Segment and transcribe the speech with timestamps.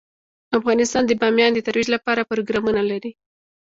[0.57, 3.11] افغانستان د بامیان د ترویج لپاره پروګرامونه لري.